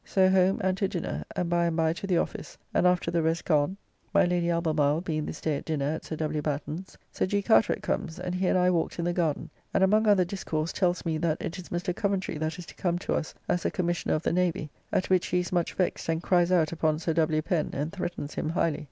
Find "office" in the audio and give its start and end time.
2.17-2.57